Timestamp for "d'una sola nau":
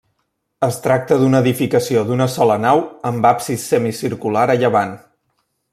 2.09-2.83